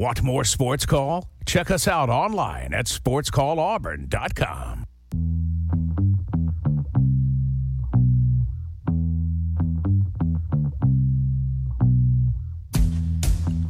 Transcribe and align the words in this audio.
Want 0.00 0.22
more 0.22 0.44
Sports 0.44 0.86
Call? 0.86 1.28
Check 1.44 1.70
us 1.70 1.86
out 1.86 2.08
online 2.08 2.72
at 2.72 2.86
sportscallauburn.com. 2.86 4.86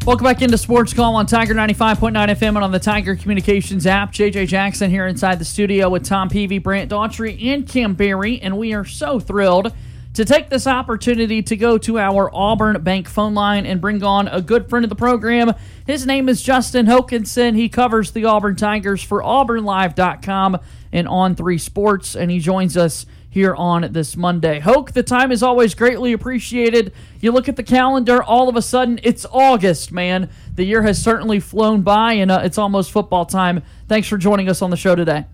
Welcome 0.07 0.25
back 0.25 0.41
into 0.41 0.57
Sports 0.57 0.95
Call 0.95 1.17
on 1.17 1.27
Tiger 1.27 1.53
95.9 1.53 2.13
FM 2.13 2.49
and 2.51 2.59
on 2.59 2.71
the 2.71 2.79
Tiger 2.79 3.17
Communications 3.17 3.89
app. 3.89 4.13
JJ 4.13 4.47
Jackson 4.47 4.89
here 4.89 5.09
inside 5.09 5.41
the 5.41 5.45
studio 5.45 5.89
with 5.89 6.05
Tom 6.05 6.29
Peavy, 6.29 6.61
Brant 6.61 6.93
Daughtry, 6.93 7.45
and 7.45 7.67
Kim 7.67 7.95
Berry, 7.95 8.41
and 8.41 8.57
we 8.57 8.73
are 8.73 8.85
so 8.85 9.19
thrilled 9.19 9.73
to 10.15 10.25
take 10.25 10.51
this 10.51 10.67
opportunity 10.67 11.43
to 11.43 11.57
go 11.57 11.79
to 11.79 11.99
our 11.99 12.31
Auburn 12.35 12.83
Bank 12.83 13.09
phone 13.09 13.35
line 13.35 13.65
and 13.65 13.81
bring 13.81 14.03
on 14.03 14.29
a 14.29 14.41
good 14.41 14.69
friend 14.69 14.85
of 14.85 14.89
the 14.89 14.97
program. 14.97 15.55
His 15.87 16.07
name 16.07 16.29
is 16.29 16.43
Justin 16.43 16.87
Hokanson. 16.87 17.55
He 17.55 17.69
covers 17.69 18.11
the 18.11 18.25
Auburn 18.25 18.57
Tigers 18.57 19.03
for 19.03 19.23
AuburnLive.com 19.23 20.59
and 20.93 21.07
On 21.07 21.37
3 21.37 21.59
Sports, 21.59 22.17
and 22.17 22.31
he 22.31 22.41
joins 22.41 22.77
us 22.77 23.07
here 23.31 23.55
on 23.55 23.93
this 23.93 24.17
Monday. 24.17 24.59
Hoke, 24.59 24.91
the 24.91 25.05
time 25.05 25.31
is 25.31 25.41
always 25.41 25.75
greatly 25.75 26.13
appreciated. 26.13 26.93
You 27.21 27.31
look 27.31 27.49
at 27.49 27.55
the 27.55 27.63
calendar, 27.63 28.21
all 28.21 28.49
of 28.49 28.57
a 28.57 28.63
sudden 28.63 28.99
it's 29.05 29.25
August, 29.31 29.93
man. 29.93 30.29
The 30.57 30.65
year 30.65 30.83
has 30.83 31.01
certainly 31.01 31.39
flown 31.39 31.83
by, 31.83 32.15
and 32.15 32.31
uh, 32.31 32.41
it's 32.43 32.59
almost 32.59 32.91
football 32.91 33.25
time. 33.25 33.63
Thanks 33.87 34.09
for 34.09 34.19
joining 34.19 34.49
us 34.49 34.63
on 34.63 34.71
the 34.71 34.77
show 34.77 34.97
today. 34.97 35.27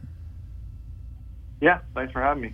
Yeah, 1.63 1.79
thanks 1.95 2.13
for 2.13 2.21
having 2.21 2.43
me. 2.43 2.53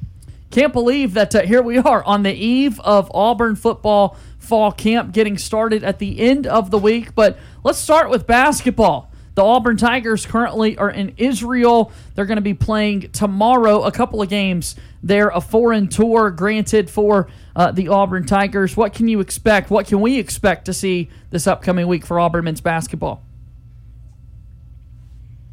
Can't 0.53 0.75
believe 0.75 1.15
that 1.15 1.35
uh, 1.35 1.43
here 1.43 1.63
we 1.63 1.79
are 1.79 2.05
on 2.05 2.25
the 2.25 2.33
eve 2.33 2.79
of 2.81 3.11
Auburn 3.15 3.57
football 3.57 4.19
fall 4.39 4.71
camp 4.71 5.15
getting 5.15 5.39
started 5.39 5.83
at 5.83 5.99
the 5.99 6.21
end 6.21 6.47
of 6.47 6.71
the 6.71 6.77
week. 6.79 7.15
But 7.15 7.39
let's 7.65 7.79
start 7.79 8.11
with 8.11 8.27
basketball. 8.27 9.11
The 9.35 9.43
Auburn 9.43 9.79
Tigers 9.79 10.27
currently 10.27 10.77
are 10.77 10.91
in 10.91 11.15
Israel. 11.17 11.91
They're 12.15 12.27
going 12.27 12.37
to 12.37 12.43
be 12.43 12.53
playing 12.53 13.13
tomorrow 13.13 13.85
a 13.85 13.91
couple 13.91 14.21
of 14.21 14.29
games. 14.29 14.77
They're 15.03 15.31
a 15.31 15.41
foreign 15.41 15.89
tour 15.89 16.31
granted 16.31 16.91
for 16.91 17.31
uh, 17.57 17.73
the 17.73 17.89
Auburn 17.89 18.27
Tigers. 18.27 18.77
What 18.77 18.93
can 18.93 19.09
you 19.09 19.21
expect? 19.21 19.71
What 19.71 19.87
can 19.87 20.03
we 20.03 20.19
expect 20.19 20.67
to 20.67 20.75
see 20.75 21.09
this 21.31 21.47
upcoming 21.47 21.87
week 21.87 22.05
for 22.05 22.21
Auburn 22.21 22.45
men's 22.45 22.61
basketball? 22.61 23.23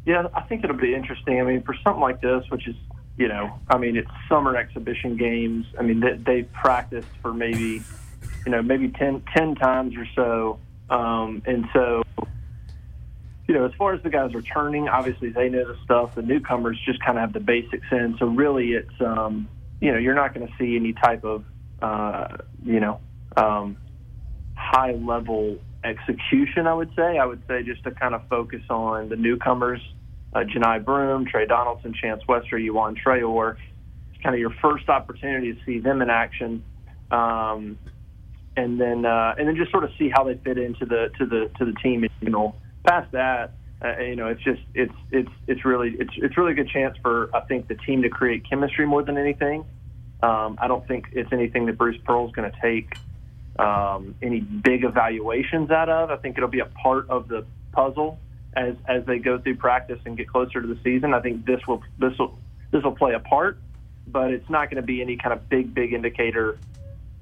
Yeah, 0.04 0.26
I 0.34 0.42
think 0.42 0.62
it'll 0.62 0.76
be 0.76 0.94
interesting. 0.94 1.40
I 1.40 1.44
mean, 1.44 1.62
for 1.62 1.74
something 1.82 2.02
like 2.02 2.20
this, 2.20 2.44
which 2.50 2.68
is, 2.68 2.76
you 3.20 3.28
know, 3.28 3.52
I 3.68 3.76
mean, 3.76 3.98
it's 3.98 4.10
summer 4.30 4.56
exhibition 4.56 5.18
games. 5.18 5.66
I 5.78 5.82
mean, 5.82 6.00
they, 6.00 6.16
they've 6.16 6.52
practiced 6.54 7.10
for 7.20 7.34
maybe, 7.34 7.82
you 8.46 8.50
know, 8.50 8.62
maybe 8.62 8.88
10, 8.88 9.22
10 9.36 9.56
times 9.56 9.94
or 9.94 10.06
so. 10.16 10.58
Um, 10.88 11.42
and 11.44 11.66
so, 11.74 12.02
you 13.46 13.52
know, 13.54 13.66
as 13.66 13.72
far 13.76 13.92
as 13.92 14.02
the 14.02 14.08
guys 14.08 14.32
returning, 14.32 14.88
obviously 14.88 15.28
they 15.28 15.50
know 15.50 15.70
the 15.70 15.76
stuff. 15.84 16.14
The 16.14 16.22
newcomers 16.22 16.80
just 16.86 17.04
kind 17.04 17.18
of 17.18 17.20
have 17.20 17.34
the 17.34 17.40
basics 17.40 17.86
in. 17.92 18.16
So 18.18 18.24
really, 18.24 18.72
it's 18.72 19.00
um, 19.00 19.50
you 19.82 19.92
know, 19.92 19.98
you're 19.98 20.14
not 20.14 20.32
going 20.32 20.46
to 20.46 20.52
see 20.58 20.76
any 20.76 20.94
type 20.94 21.22
of 21.22 21.44
uh, 21.82 22.38
you 22.64 22.80
know 22.80 23.00
um, 23.36 23.76
high 24.54 24.92
level 24.92 25.58
execution. 25.84 26.66
I 26.66 26.72
would 26.72 26.90
say. 26.96 27.18
I 27.18 27.26
would 27.26 27.42
say 27.46 27.64
just 27.64 27.84
to 27.84 27.90
kind 27.90 28.14
of 28.14 28.26
focus 28.28 28.62
on 28.70 29.10
the 29.10 29.16
newcomers, 29.16 29.82
uh, 30.32 30.40
Johni 30.40 30.84
Broome, 30.84 31.26
Tre 31.26 31.46
Donaldson, 31.46 31.94
Chance 31.94 32.22
Westry, 32.28 32.66
Yohan 32.66 32.96
Traore. 32.96 33.56
It's 34.12 34.22
kind 34.22 34.34
of 34.34 34.40
your 34.40 34.54
first 34.62 34.88
opportunity 34.88 35.52
to 35.52 35.64
see 35.64 35.78
them 35.78 36.02
in 36.02 36.10
action. 36.10 36.62
Um, 37.10 37.78
and 38.56 38.80
then, 38.80 39.04
uh, 39.04 39.34
and 39.38 39.48
then 39.48 39.56
just 39.56 39.70
sort 39.70 39.84
of 39.84 39.90
see 39.98 40.10
how 40.10 40.24
they 40.24 40.34
fit 40.34 40.58
into 40.58 40.84
the 40.84 41.10
to 41.18 41.26
the 41.26 41.50
to 41.58 41.64
the 41.64 41.72
team. 41.82 42.06
You 42.20 42.30
know, 42.30 42.54
past 42.86 43.10
that, 43.12 43.52
uh, 43.82 43.98
you 43.98 44.16
know, 44.16 44.26
it's 44.28 44.42
just 44.42 44.60
it's 44.74 44.92
it's 45.10 45.30
it's 45.46 45.64
really 45.64 45.96
it's 45.98 46.12
it's 46.16 46.36
really 46.36 46.52
a 46.52 46.54
good 46.54 46.68
chance 46.68 46.96
for 47.02 47.34
I 47.34 47.40
think 47.40 47.68
the 47.68 47.76
team 47.76 48.02
to 48.02 48.08
create 48.08 48.48
chemistry 48.48 48.86
more 48.86 49.02
than 49.02 49.18
anything. 49.18 49.64
Um, 50.22 50.58
I 50.60 50.68
don't 50.68 50.86
think 50.86 51.06
it's 51.12 51.32
anything 51.32 51.66
that 51.66 51.78
Bruce 51.78 51.96
Pearl 52.04 52.26
is 52.26 52.32
going 52.32 52.50
to 52.50 52.60
take 52.60 52.94
um, 53.58 54.14
any 54.20 54.40
big 54.40 54.84
evaluations 54.84 55.70
out 55.70 55.88
of. 55.88 56.10
I 56.10 56.16
think 56.16 56.36
it'll 56.36 56.50
be 56.50 56.60
a 56.60 56.66
part 56.66 57.08
of 57.08 57.28
the 57.28 57.46
puzzle 57.72 58.18
as 58.54 58.74
as 58.88 59.04
they 59.06 59.18
go 59.18 59.38
through 59.38 59.56
practice 59.56 59.98
and 60.04 60.16
get 60.16 60.28
closer 60.28 60.60
to 60.60 60.66
the 60.66 60.78
season. 60.82 61.14
I 61.14 61.20
think 61.20 61.46
this 61.46 61.60
will 61.66 61.82
this 61.98 62.16
will 62.18 62.38
this 62.70 62.82
will 62.82 62.96
play 62.96 63.14
a 63.14 63.20
part, 63.20 63.58
but 64.06 64.30
it's 64.30 64.48
not 64.50 64.70
going 64.70 64.80
to 64.80 64.86
be 64.86 65.02
any 65.02 65.16
kind 65.16 65.32
of 65.32 65.48
big 65.48 65.74
big 65.74 65.92
indicator 65.92 66.58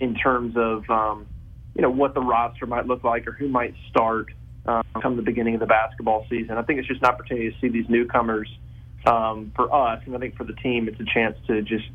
in 0.01 0.15
terms 0.15 0.57
of 0.57 0.89
um, 0.91 1.27
you 1.75 1.83
know 1.83 1.91
what 1.91 2.15
the 2.15 2.21
roster 2.21 2.67
might 2.67 2.87
look 2.87 3.05
like 3.05 3.27
or 3.27 3.33
who 3.33 3.49
might 3.49 3.75
start 3.91 4.29
um, 4.67 4.83
come 5.03 5.17
the 5.17 5.23
beginning 5.23 5.55
of 5.55 5.61
the 5.61 5.67
basketball 5.67 6.27
season. 6.29 6.57
I 6.57 6.63
think 6.63 6.79
it's 6.79 6.89
just 6.89 7.03
an 7.03 7.09
opportunity 7.09 7.51
to 7.51 7.59
see 7.61 7.69
these 7.69 7.89
newcomers 7.89 8.49
um, 9.07 9.53
for 9.55 9.73
us, 9.73 10.03
and 10.07 10.15
I 10.15 10.19
think 10.19 10.37
for 10.37 10.45
the 10.45 10.55
team, 10.55 10.89
it's 10.89 11.01
a 11.01 11.05
chance 11.05 11.37
to 11.47 11.63
just 11.63 11.87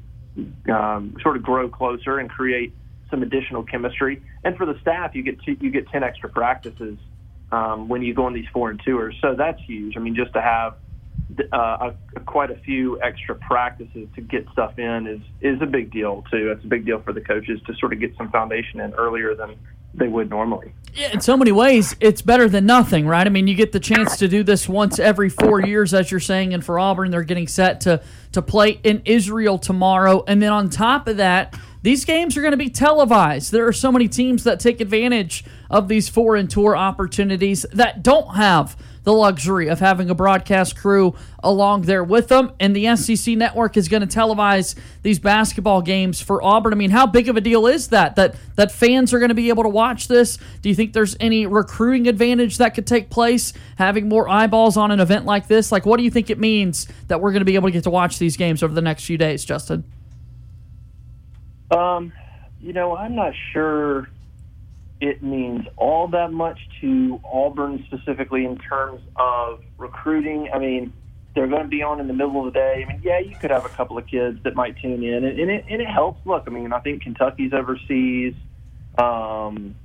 um, 0.70 1.16
sort 1.22 1.38
of 1.38 1.44
grow 1.44 1.70
closer 1.70 2.20
and 2.20 2.30
create 2.30 2.74
some 3.10 3.22
additional 3.22 3.64
chemistry. 3.64 4.22
And 4.44 4.58
for 4.58 4.66
the 4.66 4.80
staff, 4.82 5.14
you 5.14 5.24
get 5.24 5.42
two, 5.44 5.58
you 5.60 5.72
get 5.72 5.88
ten 5.90 6.04
extra 6.04 6.30
practices 6.30 6.98
um, 7.54 7.88
when 7.88 8.02
you 8.02 8.14
go 8.14 8.26
on 8.26 8.34
these 8.34 8.48
foreign 8.52 8.80
tours, 8.84 9.16
so 9.22 9.36
that's 9.36 9.62
huge. 9.62 9.96
I 9.96 10.00
mean, 10.00 10.16
just 10.16 10.34
to 10.34 10.42
have 10.42 10.76
uh, 11.52 11.92
a, 12.16 12.20
quite 12.22 12.50
a 12.50 12.56
few 12.56 13.00
extra 13.02 13.36
practices 13.36 14.08
to 14.16 14.22
get 14.22 14.48
stuff 14.52 14.78
in 14.80 15.08
is 15.08 15.22
is 15.42 15.62
a 15.62 15.66
big 15.66 15.92
deal 15.92 16.24
too. 16.32 16.52
It's 16.52 16.64
a 16.64 16.68
big 16.68 16.86
deal 16.86 17.00
for 17.02 17.14
the 17.14 17.22
coaches 17.22 17.62
to 17.68 17.76
sort 17.76 17.94
of 17.94 18.00
get 18.00 18.16
some 18.18 18.32
foundation 18.32 18.80
in 18.80 18.94
earlier 18.94 19.36
than 19.36 19.56
they 19.94 20.08
would 20.08 20.30
normally. 20.32 20.74
Yeah, 20.96 21.12
in 21.12 21.22
so 21.22 21.38
many 21.38 21.52
ways, 21.52 21.96
it's 22.00 22.24
better 22.24 22.50
than 22.50 22.66
nothing, 22.66 23.08
right? 23.08 23.26
I 23.26 23.30
mean, 23.30 23.48
you 23.48 23.56
get 23.56 23.72
the 23.72 23.80
chance 23.80 24.18
to 24.18 24.28
do 24.28 24.44
this 24.44 24.68
once 24.68 24.98
every 24.98 25.30
four 25.30 25.62
years, 25.62 25.94
as 25.94 26.10
you're 26.10 26.20
saying, 26.20 26.54
and 26.54 26.66
for 26.66 26.80
Auburn, 26.80 27.12
they're 27.12 27.24
getting 27.24 27.48
set 27.48 27.82
to 27.82 28.02
to 28.32 28.42
play 28.42 28.80
in 28.84 29.04
Israel 29.06 29.60
tomorrow, 29.60 30.24
and 30.28 30.42
then 30.42 30.52
on 30.52 30.70
top 30.70 31.08
of 31.08 31.18
that. 31.18 31.58
These 31.84 32.06
games 32.06 32.38
are 32.38 32.42
going 32.42 32.52
to 32.52 32.58
be 32.58 32.70
televised. 32.70 33.52
There 33.52 33.68
are 33.68 33.74
so 33.74 33.92
many 33.92 34.08
teams 34.08 34.46
that 34.46 34.62
take 34.62 34.80
advantage 34.80 35.44
of 35.70 35.90
these 35.90 36.08
foreign 36.08 36.48
tour 36.48 36.78
opportunities 36.78 37.66
that 37.74 38.02
don't 38.02 38.36
have 38.36 38.78
the 39.04 39.12
luxury 39.12 39.68
of 39.68 39.82
having 39.82 40.10
a 40.10 40.16
broadcast 40.16 40.78
crew 40.78 41.14
along 41.44 41.82
there 41.82 42.06
with 42.06 42.30
them. 42.30 42.54
And 42.58 42.74
the 42.74 42.96
SEC 42.96 43.36
network 43.36 43.76
is 43.76 43.90
going 43.90 44.08
to 44.08 44.08
televise 44.08 44.76
these 45.02 45.20
basketball 45.20 45.82
games 45.82 46.22
for 46.22 46.42
Auburn. 46.42 46.72
I 46.72 46.78
mean, 46.78 46.92
how 46.92 47.06
big 47.06 47.28
of 47.28 47.36
a 47.36 47.42
deal 47.42 47.68
is 47.68 47.90
that? 47.90 48.16
That 48.16 48.36
that 48.56 48.72
fans 48.72 49.14
are 49.14 49.20
going 49.20 49.28
to 49.28 49.36
be 49.36 49.50
able 49.50 49.64
to 49.64 49.70
watch 49.70 50.08
this? 50.08 50.38
Do 50.62 50.70
you 50.70 50.76
think 50.76 50.94
there's 50.94 51.18
any 51.20 51.46
recruiting 51.46 52.08
advantage 52.08 52.60
that 52.60 52.76
could 52.76 52.88
take 52.88 53.10
place 53.10 53.52
having 53.78 54.08
more 54.08 54.30
eyeballs 54.30 54.78
on 54.78 54.90
an 54.92 55.02
event 55.02 55.26
like 55.26 55.48
this? 55.48 55.70
Like, 55.70 55.86
what 55.86 55.98
do 55.98 56.04
you 56.04 56.12
think 56.12 56.30
it 56.30 56.40
means 56.40 56.88
that 57.10 57.20
we're 57.20 57.32
going 57.32 57.42
to 57.42 57.46
be 57.46 57.56
able 57.56 57.68
to 57.68 57.74
get 57.74 57.84
to 57.84 57.90
watch 57.90 58.20
these 58.20 58.38
games 58.38 58.64
over 58.64 58.74
the 58.74 58.82
next 58.82 59.04
few 59.04 59.18
days, 59.18 59.44
Justin? 59.44 59.84
Um, 61.74 62.14
you 62.62 62.74
know, 62.74 62.96
I'm 62.96 63.16
not 63.16 63.34
sure 63.52 64.10
it 65.02 65.22
means 65.22 65.66
all 65.76 66.08
that 66.10 66.32
much 66.32 66.60
to 66.82 67.20
Auburn 67.26 67.84
specifically 67.88 68.46
in 68.46 68.58
terms 68.58 69.02
of 69.18 69.60
recruiting. 69.78 70.50
I 70.54 70.60
mean, 70.60 70.94
they're 71.36 71.48
going 71.48 71.64
to 71.64 71.68
be 71.68 71.82
on 71.82 72.00
in 72.00 72.08
the 72.08 72.14
middle 72.14 72.40
of 72.48 72.54
the 72.54 72.60
day. 72.60 72.86
I 72.86 72.92
mean, 72.92 73.02
yeah, 73.04 73.20
you 73.20 73.36
could 73.36 73.52
have 73.52 73.66
a 73.66 73.70
couple 73.70 73.98
of 73.98 74.08
kids 74.08 74.40
that 74.44 74.56
might 74.56 74.78
tune 74.82 75.04
in, 75.04 75.26
and, 75.26 75.40
and 75.40 75.52
it 75.52 75.66
and 75.70 75.82
it 75.82 75.90
helps. 75.90 76.26
Look, 76.26 76.44
I 76.48 76.52
mean, 76.52 76.72
I 76.72 76.80
think 76.80 77.04
Kentucky's 77.04 77.54
overseas. 77.54 78.34
Um, 78.98 79.76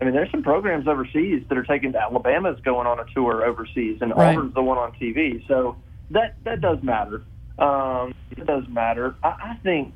I 0.00 0.04
mean, 0.04 0.14
there's 0.14 0.30
some 0.30 0.42
programs 0.42 0.86
overseas 0.86 1.42
that 1.48 1.58
are 1.58 1.64
taking. 1.64 1.94
Alabama's 1.96 2.60
going 2.60 2.86
on 2.86 3.00
a 3.00 3.04
tour 3.14 3.44
overseas, 3.44 3.98
and 4.00 4.14
right. 4.14 4.36
Auburn's 4.36 4.54
the 4.54 4.62
one 4.62 4.78
on 4.78 4.92
TV. 4.92 5.46
So 5.48 5.76
that 6.10 6.36
that 6.44 6.60
does 6.60 6.78
matter. 6.82 7.22
Um, 7.58 8.14
it 8.30 8.46
does 8.46 8.64
matter. 8.68 9.16
I, 9.24 9.28
I 9.28 9.58
think, 9.62 9.94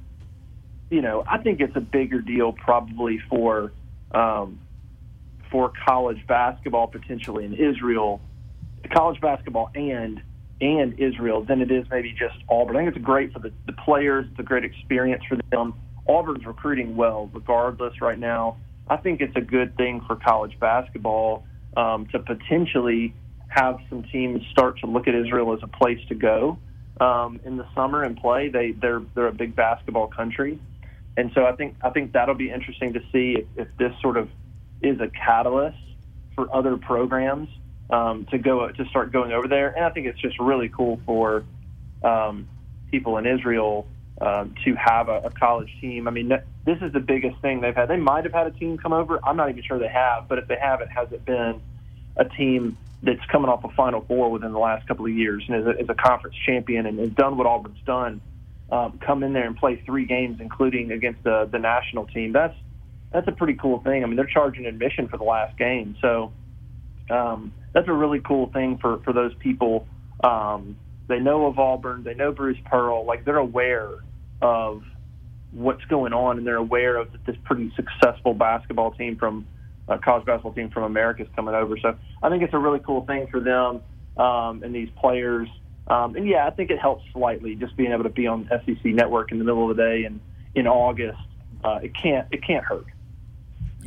you 0.93 1.01
know, 1.01 1.25
I 1.27 1.39
think 1.39 1.61
it's 1.61 1.75
a 1.75 1.81
bigger 1.81 2.21
deal 2.21 2.53
probably 2.53 3.19
for 3.31 3.73
um, 4.13 4.61
for 5.51 5.73
college 5.89 6.19
basketball 6.27 6.87
potentially 6.87 7.47
in 7.47 7.55
Israel, 7.55 8.21
college 8.95 9.19
basketball 9.21 9.71
and 9.75 10.21
and 10.61 11.01
Israel 11.01 11.43
than 11.45 11.63
it 11.63 11.71
is 11.71 11.87
maybe 11.91 12.13
just 12.13 12.37
Auburn. 12.49 12.77
I 12.77 12.85
think 12.85 12.95
it's 12.95 13.05
great 13.05 13.33
for 13.33 13.39
the, 13.39 13.53
the 13.67 13.73
players. 13.73 14.27
It's 14.31 14.39
a 14.39 14.43
great 14.43 14.65
experience 14.65 15.25
for 15.27 15.39
them. 15.51 15.73
Auburn's 16.07 16.45
recruiting 16.45 16.95
well, 16.95 17.31
regardless, 17.33 18.01
right 18.03 18.19
now. 18.19 18.59
I 18.87 18.99
think 18.99 19.23
it's 19.23 19.35
a 19.35 19.41
good 19.41 19.77
thing 19.77 20.03
for 20.07 20.17
college 20.17 20.59
basketball 20.61 21.45
um, 21.75 22.07
to 22.13 22.19
potentially 22.19 23.15
have 23.49 23.79
some 23.89 24.03
teams 24.05 24.43
start 24.51 24.79
to 24.81 24.87
look 24.87 25.09
at 25.09 25.15
Israel 25.15 25.55
as 25.55 25.61
a 25.63 25.69
place 25.69 26.01
to 26.09 26.15
go 26.15 26.59
um, 27.01 27.41
in 27.45 27.57
the 27.57 27.67
summer 27.75 28.03
and 28.03 28.17
play. 28.17 28.51
They 28.51 28.73
they're 28.73 29.03
they're 29.15 29.29
a 29.29 29.33
big 29.33 29.57
basketball 29.57 30.09
country, 30.09 30.61
and 31.17 31.31
so 31.35 31.45
I 31.45 31.53
think 31.53 31.77
I 31.83 31.91
think 31.91 32.13
that'll 32.13 32.35
be 32.35 32.51
interesting 32.51 32.95
to 32.95 33.01
see 33.13 33.37
if, 33.39 33.47
if 33.57 33.77
this 33.77 33.93
sort 34.01 34.17
of 34.17 34.29
is 34.83 35.01
a 35.01 35.09
catalyst 35.09 35.79
for 36.35 36.55
other 36.55 36.77
programs 36.77 37.49
um, 37.91 38.27
to 38.31 38.39
go 38.39 38.69
to 38.69 38.85
start 38.87 39.13
going 39.13 39.33
over 39.33 39.47
there. 39.47 39.69
And 39.69 39.85
I 39.85 39.91
think 39.91 40.07
it's 40.07 40.21
just 40.21 40.39
really 40.39 40.69
cool 40.69 41.01
for 41.05 41.45
um, 42.03 42.49
people 42.91 43.19
in 43.19 43.27
Israel 43.27 43.87
um, 44.21 44.55
to 44.65 44.75
have 44.75 45.09
a, 45.09 45.19
a, 45.25 45.31
college 45.31 45.71
team. 45.81 46.09
I 46.09 46.11
mean, 46.11 46.29
this 46.29 46.79
is 46.81 46.93
the 46.93 47.01
biggest 47.01 47.41
thing 47.41 47.61
they've 47.61 47.75
had. 47.75 47.89
They 47.89 47.97
might 47.97 48.25
have 48.25 48.33
had 48.33 48.47
a 48.47 48.51
team 48.51 48.79
come 48.79 48.93
over. 48.93 49.19
I'm 49.25 49.37
not 49.37 49.51
even 49.51 49.63
sure 49.63 49.79
they 49.79 49.89
have, 49.89 50.29
but 50.29 50.39
if 50.39 50.49
they 50.49 50.57
haven't, 50.61 50.89
has 50.89 51.11
it 51.13 51.25
been 51.25 51.61
a 52.17 52.25
team 52.25 52.77
that's 53.03 53.25
coming 53.27 53.51
off 53.51 53.65
a 53.65 53.69
Final 53.71 54.03
Four 54.03 54.31
within 54.31 54.53
the 54.53 54.59
last 54.59 54.87
couple 54.87 55.07
of 55.07 55.13
years 55.13 55.45
and 55.49 55.61
is 55.61 55.67
a, 55.67 55.79
is 55.81 55.89
a 55.89 55.95
conference 55.95 56.37
champion 56.47 56.87
and 56.87 56.99
has 56.99 57.11
done 57.11 57.37
what 57.37 57.47
Auburn's 57.47 57.83
done, 57.85 58.21
um, 58.71 58.99
come 59.05 59.23
in 59.23 59.33
there 59.33 59.47
and 59.47 59.57
play 59.57 59.83
three 59.85 60.07
games, 60.07 60.39
including 60.41 60.93
against 60.93 61.23
the 61.25 61.49
the 61.51 61.59
national 61.59 62.07
team. 62.07 62.33
That's 62.33 62.57
that's 63.13 63.29
a 63.29 63.33
pretty 63.33 63.55
cool 63.55 63.81
thing. 63.81 64.03
I 64.03 64.07
mean, 64.07 64.17
they're 64.17 64.27
charging 64.27 64.67
admission 64.67 65.09
for 65.09 65.19
the 65.19 65.25
last 65.25 65.59
game, 65.59 65.97
so 66.01 66.33
um, 67.11 67.53
that's 67.73 67.89
a 67.89 67.93
really 67.93 68.21
cool 68.21 68.51
thing 68.53 68.79
for 68.79 68.99
for 69.05 69.13
those 69.13 69.35
people. 69.35 69.87
Um, 70.25 70.77
they 71.09 71.19
know 71.19 71.47
of 71.47 71.59
Auburn, 71.59 72.05
they 72.05 72.15
know 72.15 72.33
Bruce 72.33 72.59
Pearl, 72.65 73.05
like 73.05 73.25
they're 73.25 73.37
aware 73.37 73.91
of 74.41 74.83
what's 75.53 75.85
going 75.87 76.13
on, 76.13 76.39
and 76.39 76.47
they're 76.47 76.57
aware 76.57 76.97
of 76.97 77.09
this 77.27 77.37
pretty 77.45 77.73
successful 77.77 78.35
basketball 78.35 78.93
team 78.93 79.17
from 79.17 79.47
uh, 79.89 79.99
college 79.99 80.25
basketball 80.25 80.53
team 80.53 80.71
from 80.71 80.85
America 80.85 81.23
is 81.23 81.29
coming 81.37 81.55
over. 81.55 81.77
So 81.79 81.97
I 82.23 82.29
think 82.29 82.43
it's 82.43 82.55
a 82.55 82.59
really 82.59 82.79
cool 82.81 83.05
thing 83.05 83.27
for 83.31 83.41
them 83.41 83.83
um, 84.17 84.63
and 84.63 84.75
these 84.75 84.89
players. 85.01 85.49
Um, 85.89 86.15
and 86.17 86.27
yeah, 86.27 86.47
I 86.47 86.51
think 86.51 86.71
it 86.71 86.79
helps 86.79 87.05
slightly 87.13 87.55
just 87.55 87.77
being 87.77 87.93
able 87.93 88.05
to 88.05 88.11
be 88.11 88.27
on 88.27 88.49
SEC 88.51 88.85
Network 88.85 89.33
in 89.33 89.39
the 89.39 89.45
middle 89.45 89.71
of 89.71 89.77
the 89.77 89.83
day 89.83 90.05
and 90.05 90.21
in 90.55 90.67
August. 90.67 91.19
Uh, 91.65 91.79
it 91.83 91.93
can't 91.95 92.27
it 92.31 92.45
can't 92.45 92.65
hurt. 92.65 92.87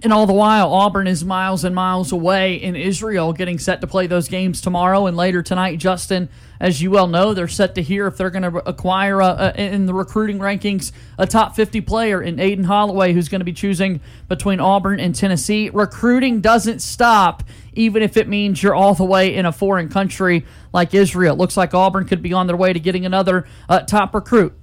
And 0.04 0.12
all 0.12 0.28
the 0.28 0.34
while, 0.34 0.74
Auburn 0.74 1.08
is 1.08 1.24
miles 1.24 1.64
and 1.64 1.74
miles 1.74 2.12
away 2.12 2.56
in 2.56 2.76
Israel, 2.76 3.32
getting 3.32 3.58
set 3.58 3.80
to 3.82 3.88
play 3.88 4.08
those 4.08 4.28
games 4.28 4.60
tomorrow 4.60 5.06
and 5.06 5.16
later 5.16 5.42
tonight. 5.42 5.78
Justin, 5.78 6.28
as 6.60 6.82
you 6.82 6.92
well 6.92 7.08
know, 7.08 7.34
they're 7.34 7.48
set 7.48 7.76
to 7.76 7.82
hear 7.82 8.06
if 8.06 8.18
they're 8.18 8.30
going 8.30 8.52
to 8.52 8.58
acquire 8.68 9.22
a, 9.22 9.54
a, 9.56 9.74
in 9.74 9.86
the 9.86 9.94
recruiting 9.94 10.38
rankings 10.40 10.92
a 11.18 11.26
top 11.26 11.56
50 11.56 11.80
player 11.82 12.22
in 12.22 12.40
Aden 12.42 12.66
Holloway, 12.66 13.14
who's 13.14 13.30
going 13.30 13.40
to 13.40 13.46
be 13.46 13.54
choosing 13.54 14.02
between 14.28 14.60
Auburn 14.60 15.00
and 15.00 15.16
Tennessee. 15.16 15.70
Recruiting 15.74 16.42
doesn't 16.42 16.82
stop, 16.82 17.44
even 17.74 18.04
if 18.04 18.18
it 18.18 18.28
means 18.28 18.62
you're 18.62 18.76
all 18.76 18.96
the 18.96 19.06
way 19.06 19.34
in 19.34 19.46
a 19.46 19.52
foreign 19.54 19.88
country 19.88 20.46
like 20.74 20.94
Israel. 20.94 21.36
It 21.36 21.38
looks 21.38 21.56
like 21.56 21.74
Auburn 21.74 22.06
could 22.06 22.22
be 22.22 22.34
on 22.34 22.48
their 22.48 22.58
way 22.58 22.74
to 22.74 22.80
getting 22.82 23.06
another 23.06 23.48
uh, 23.70 23.80
top 23.80 24.14
recruit. 24.14 24.54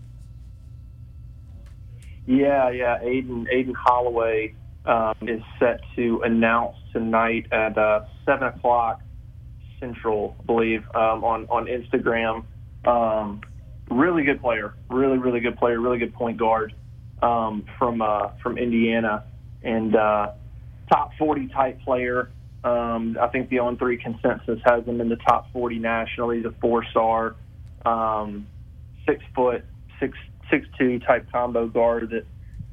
Yeah, 2.26 2.70
yeah, 2.70 3.00
Aden 3.02 3.48
Aden 3.50 3.74
Holloway 3.74 4.54
um, 4.86 5.14
is 5.22 5.42
set 5.58 5.80
to 5.96 6.22
announce 6.24 6.76
tonight 6.92 7.46
at 7.52 7.76
uh, 7.78 8.04
seven 8.24 8.48
o'clock 8.48 9.00
Central, 9.78 10.36
I 10.40 10.44
believe, 10.44 10.84
um, 10.94 11.24
on 11.24 11.46
on 11.50 11.66
Instagram. 11.66 12.44
Um, 12.86 13.40
really 13.90 14.24
good 14.24 14.40
player, 14.40 14.74
really 14.90 15.18
really 15.18 15.40
good 15.40 15.56
player, 15.56 15.80
really 15.80 15.98
good 15.98 16.14
point 16.14 16.38
guard 16.38 16.74
um, 17.22 17.64
from 17.78 18.02
uh, 18.02 18.30
from 18.42 18.58
Indiana, 18.58 19.24
and 19.62 19.94
uh, 19.94 20.32
top 20.90 21.12
40 21.18 21.48
type 21.48 21.80
player. 21.82 22.30
Um, 22.64 23.16
I 23.20 23.26
think 23.28 23.48
the 23.48 23.58
on 23.58 23.76
three 23.76 23.96
consensus 23.96 24.60
has 24.66 24.84
him 24.84 25.00
in 25.00 25.08
the 25.08 25.16
top 25.16 25.52
40 25.52 25.80
nationally. 25.80 26.36
He's 26.38 26.46
a 26.46 26.54
four 26.60 26.84
star, 26.84 27.34
um, 27.84 28.46
six 29.06 29.22
foot, 29.34 29.64
six 29.98 30.16
six 30.50 30.66
two 30.78 30.98
type 31.00 31.26
combo 31.32 31.66
guard 31.66 32.10
that 32.10 32.26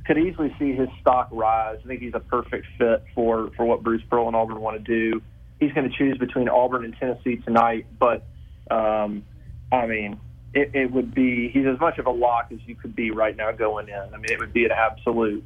could 0.09 0.17
easily 0.17 0.51
see 0.57 0.73
his 0.73 0.89
stock 1.01 1.29
rise. 1.31 1.77
I 1.85 1.87
think 1.87 2.01
he's 2.01 2.15
a 2.15 2.19
perfect 2.19 2.65
fit 2.79 3.03
for 3.13 3.51
for 3.55 3.63
what 3.63 3.83
Bruce 3.83 4.01
Pearl 4.09 4.25
and 4.25 4.35
Auburn 4.35 4.59
want 4.59 4.83
to 4.83 4.83
do. 4.83 5.21
He's 5.59 5.71
going 5.73 5.87
to 5.87 5.95
choose 5.95 6.17
between 6.17 6.49
Auburn 6.49 6.83
and 6.83 6.95
Tennessee 6.99 7.35
tonight, 7.37 7.85
but 7.99 8.25
um, 8.71 9.23
I 9.71 9.85
mean, 9.85 10.19
it, 10.51 10.71
it 10.73 10.91
would 10.91 11.13
be 11.13 11.49
he's 11.49 11.67
as 11.67 11.79
much 11.79 11.99
of 11.99 12.07
a 12.07 12.09
lock 12.09 12.47
as 12.51 12.57
you 12.65 12.73
could 12.73 12.95
be 12.95 13.11
right 13.11 13.37
now 13.37 13.51
going 13.51 13.87
in. 13.87 13.99
I 14.11 14.17
mean, 14.17 14.31
it 14.31 14.39
would 14.39 14.51
be 14.51 14.65
an 14.65 14.71
absolute 14.71 15.43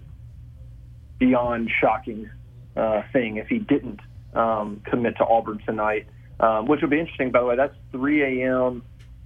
beyond 1.19 1.69
shocking 1.81 2.29
uh, 2.77 3.01
thing 3.11 3.37
if 3.37 3.47
he 3.49 3.59
didn't 3.59 3.99
um, 4.33 4.81
commit 4.85 5.17
to 5.17 5.25
Auburn 5.25 5.59
tonight, 5.65 6.07
um, 6.39 6.67
which 6.67 6.79
would 6.79 6.89
be 6.89 7.01
interesting. 7.01 7.31
By 7.31 7.41
the 7.41 7.47
way, 7.47 7.57
that's 7.57 7.75
3 7.91 8.43
a.m. 8.43 8.81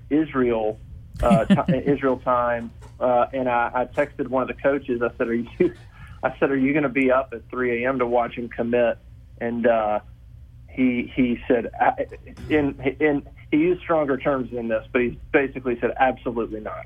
Israel 0.09 0.79
uh, 1.21 1.45
t- 1.65 1.77
Israel 1.85 2.17
time 2.17 2.71
uh, 2.99 3.27
and 3.33 3.49
I, 3.49 3.71
I 3.73 3.85
texted 3.85 4.27
one 4.27 4.41
of 4.41 4.47
the 4.47 4.61
coaches. 4.61 5.01
I 5.01 5.15
said, 5.17 5.27
"Are 5.27 5.33
you?" 5.33 5.73
I 6.23 6.37
said, 6.39 6.51
"Are 6.51 6.57
you 6.57 6.73
going 6.73 6.83
to 6.83 6.89
be 6.89 7.11
up 7.11 7.33
at 7.33 7.47
3 7.49 7.83
a.m. 7.83 7.99
to 7.99 8.07
watch 8.07 8.35
him 8.35 8.49
commit?" 8.49 8.97
And 9.39 9.67
uh, 9.67 9.99
he 10.69 11.11
he 11.15 11.39
said, 11.47 11.71
I, 11.79 12.05
in 12.49 12.79
in 12.99 13.27
he 13.51 13.57
used 13.57 13.81
stronger 13.81 14.17
terms 14.17 14.51
than 14.51 14.67
this, 14.67 14.85
but 14.91 15.01
he 15.01 15.19
basically 15.31 15.79
said, 15.79 15.93
"Absolutely 15.99 16.59
not." 16.59 16.85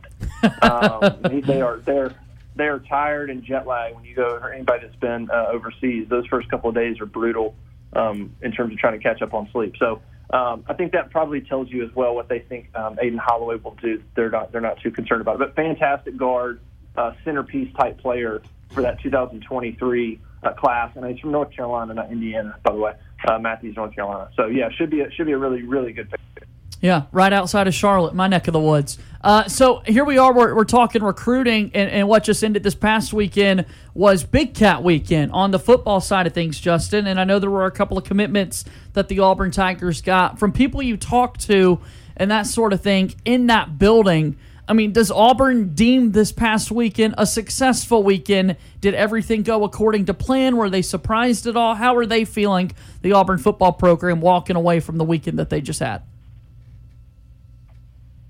um, 0.61 1.41
they 1.45 1.61
are 1.61 1.77
they're 1.77 2.15
they 2.55 2.65
are 2.65 2.79
tired 2.79 3.29
and 3.29 3.43
jet 3.43 3.65
lagged 3.67 3.95
when 3.95 4.05
you 4.05 4.15
go. 4.15 4.37
Or 4.41 4.53
anybody 4.53 4.85
that's 4.85 4.99
been 4.99 5.29
uh, 5.29 5.47
overseas, 5.51 6.07
those 6.09 6.25
first 6.27 6.49
couple 6.49 6.69
of 6.69 6.75
days 6.75 6.99
are 6.99 7.05
brutal 7.05 7.55
um, 7.93 8.35
in 8.41 8.51
terms 8.51 8.73
of 8.73 8.79
trying 8.79 8.97
to 8.97 9.03
catch 9.03 9.21
up 9.21 9.33
on 9.33 9.49
sleep. 9.51 9.75
So 9.77 10.01
um, 10.31 10.63
I 10.67 10.73
think 10.73 10.93
that 10.93 11.11
probably 11.11 11.41
tells 11.41 11.69
you 11.69 11.83
as 11.83 11.93
well 11.93 12.15
what 12.15 12.29
they 12.29 12.39
think 12.39 12.69
um, 12.75 12.97
Aden 13.01 13.19
Holloway 13.19 13.57
will 13.57 13.75
do. 13.81 14.01
They're 14.15 14.29
not 14.29 14.51
they're 14.51 14.61
not 14.61 14.79
too 14.81 14.91
concerned 14.91 15.21
about 15.21 15.35
it. 15.35 15.39
But 15.39 15.55
fantastic 15.55 16.15
guard, 16.15 16.61
uh, 16.95 17.13
centerpiece 17.25 17.73
type 17.75 17.97
player 17.99 18.41
for 18.69 18.81
that 18.81 19.01
2023 19.01 20.19
uh, 20.43 20.53
class, 20.53 20.95
and 20.95 21.05
he's 21.05 21.19
from 21.19 21.31
North 21.31 21.51
Carolina, 21.51 21.93
not 21.93 22.11
Indiana, 22.11 22.55
by 22.63 22.71
the 22.71 22.79
way. 22.79 22.93
Uh, 23.27 23.37
Matthews, 23.39 23.75
North 23.75 23.93
Carolina. 23.93 24.29
So 24.35 24.47
yeah, 24.47 24.69
should 24.71 24.89
be 24.89 25.01
a, 25.01 25.11
should 25.11 25.25
be 25.25 25.33
a 25.33 25.37
really 25.37 25.63
really 25.63 25.91
good 25.91 26.09
pick. 26.09 26.47
Yeah, 26.81 27.03
right 27.11 27.31
outside 27.31 27.67
of 27.67 27.75
Charlotte, 27.75 28.15
my 28.15 28.27
neck 28.27 28.47
of 28.47 28.53
the 28.53 28.59
woods. 28.59 28.97
Uh, 29.23 29.47
so 29.47 29.83
here 29.85 30.03
we 30.03 30.17
are. 30.17 30.33
We're, 30.33 30.55
we're 30.55 30.63
talking 30.65 31.03
recruiting, 31.03 31.69
and, 31.75 31.91
and, 31.91 32.07
what 32.07 32.23
just 32.23 32.43
ended 32.43 32.63
this 32.63 32.73
past 32.73 33.13
weekend 33.13 33.65
was 33.93 34.23
Big 34.23 34.55
Cat 34.55 34.83
weekend 34.83 35.31
on 35.31 35.51
the 35.51 35.59
football 35.59 36.01
side 36.01 36.25
of 36.25 36.33
things, 36.33 36.59
Justin. 36.59 37.05
And 37.05 37.19
I 37.19 37.23
know 37.23 37.37
there 37.37 37.51
were 37.51 37.67
a 37.67 37.71
couple 37.71 37.99
of 37.99 38.03
commitments 38.03 38.65
that 38.93 39.09
the 39.09 39.19
Auburn 39.19 39.51
Tigers 39.51 40.01
got 40.01 40.39
from 40.39 40.51
people 40.51 40.81
you 40.81 40.97
talked 40.97 41.41
to 41.41 41.79
and 42.17 42.31
that 42.31 42.47
sort 42.47 42.73
of 42.73 42.81
thing 42.81 43.13
in 43.25 43.45
that 43.45 43.77
building. 43.77 44.37
I 44.67 44.73
mean, 44.73 44.91
does 44.91 45.11
Auburn 45.11 45.75
deem 45.75 46.13
this 46.13 46.31
past 46.31 46.71
weekend 46.71 47.13
a 47.15 47.27
successful 47.27 48.01
weekend? 48.01 48.57
Did 48.79 48.95
everything 48.95 49.43
go 49.43 49.63
according 49.65 50.05
to 50.05 50.15
plan? 50.15 50.57
Were 50.57 50.69
they 50.69 50.81
surprised 50.81 51.45
at 51.45 51.55
all? 51.55 51.75
How 51.75 51.95
are 51.95 52.07
they 52.07 52.25
feeling, 52.25 52.71
the 53.03 53.11
Auburn 53.11 53.37
football 53.37 53.73
program, 53.73 54.19
walking 54.19 54.55
away 54.55 54.79
from 54.79 54.97
the 54.97 55.03
weekend 55.03 55.37
that 55.37 55.51
they 55.51 55.61
just 55.61 55.79
had? 55.79 56.01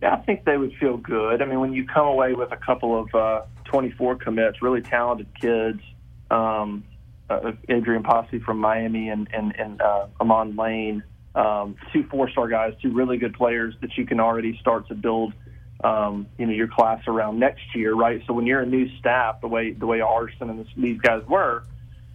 Yeah, 0.02 0.16
I 0.16 0.18
think 0.18 0.46
they 0.46 0.58
would 0.58 0.74
feel 0.80 0.98
good. 0.98 1.42
I 1.42 1.46
mean, 1.46 1.60
when 1.60 1.74
you 1.74 1.86
come 1.86 2.08
away 2.08 2.34
with 2.34 2.52
a 2.52 2.58
couple 2.58 3.00
of 3.00 3.14
uh, 3.14 3.42
24 3.66 4.16
commits, 4.16 4.62
really 4.62 4.82
talented 4.82 5.28
kids, 5.40 5.80
um, 6.32 6.84
uh, 7.30 7.52
Adrian 7.70 8.04
Posse 8.04 8.40
from 8.40 8.58
Miami 8.58 9.10
and 9.10 9.28
and, 9.32 9.56
and 9.58 9.82
uh, 9.82 10.08
Amon 10.20 10.56
Lane, 10.56 11.04
um, 11.36 11.76
two 11.94 12.04
four-star 12.10 12.48
guys, 12.48 12.74
two 12.82 12.92
really 12.92 13.18
good 13.18 13.34
players 13.34 13.76
that 13.82 13.96
you 13.96 14.06
can 14.06 14.20
already 14.20 14.58
start 14.60 14.88
to 14.88 14.96
build, 14.96 15.34
um, 15.84 16.28
you 16.38 16.46
know, 16.46 16.52
your 16.52 16.68
class 16.68 17.02
around 17.08 17.40
next 17.40 17.64
year, 17.76 17.94
right? 17.94 18.22
So 18.28 18.34
when 18.34 18.48
you're 18.48 18.62
a 18.62 18.66
new 18.66 18.90
staff, 18.98 19.40
the 19.40 19.48
way 19.48 19.72
the 19.72 19.86
way 19.86 20.00
Harsin 20.00 20.50
and 20.50 20.60
this, 20.60 20.68
these 20.76 21.00
guys 21.00 21.22
were, 21.30 21.64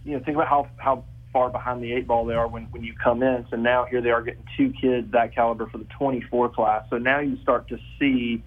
you 0.03 0.13
know, 0.13 0.23
think 0.23 0.35
about 0.35 0.47
how 0.47 0.67
how 0.77 1.03
far 1.37 1.51
behind 1.51 1.83
the 1.83 1.93
eight 1.93 2.07
ball 2.07 2.25
they 2.25 2.33
are 2.33 2.47
when, 2.47 2.63
when 2.71 2.83
you 2.83 2.95
come 3.03 3.21
in. 3.21 3.45
So 3.51 3.57
now 3.57 3.85
here 3.85 4.01
they 4.01 4.09
are 4.09 4.23
getting 4.23 4.43
two 4.57 4.73
kids 4.81 5.11
that 5.11 5.35
caliber 5.35 5.67
for 5.67 5.77
the 5.77 5.85
24 5.99 6.49
class. 6.49 6.83
So 6.89 6.97
now 6.97 7.19
you 7.19 7.37
start 7.43 7.67
to 7.67 7.77
see 7.99 8.43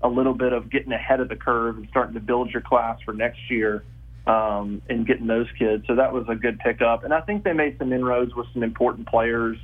a 0.00 0.08
little 0.08 0.32
bit 0.32 0.54
of 0.54 0.70
getting 0.70 0.90
ahead 0.90 1.20
of 1.20 1.28
the 1.28 1.36
curve 1.36 1.76
and 1.76 1.86
starting 1.90 2.14
to 2.14 2.20
build 2.20 2.50
your 2.50 2.62
class 2.62 2.98
for 3.04 3.12
next 3.12 3.38
year 3.50 3.84
um, 4.26 4.80
and 4.88 5.06
getting 5.06 5.26
those 5.26 5.48
kids. 5.58 5.84
So 5.86 5.96
that 5.96 6.14
was 6.14 6.24
a 6.30 6.34
good 6.34 6.58
pickup. 6.60 7.04
And 7.04 7.12
I 7.12 7.20
think 7.20 7.44
they 7.44 7.52
made 7.52 7.76
some 7.78 7.92
inroads 7.92 8.34
with 8.34 8.46
some 8.54 8.62
important 8.62 9.06
players 9.06 9.58